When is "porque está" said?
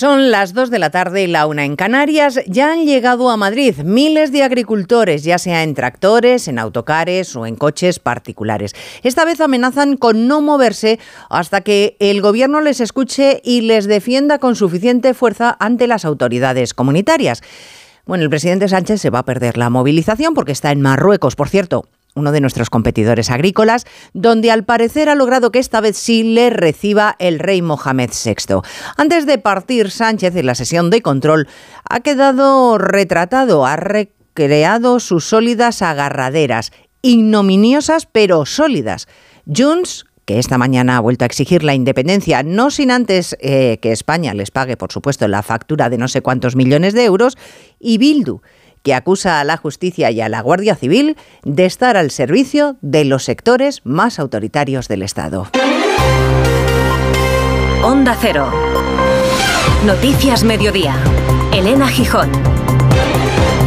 20.32-20.70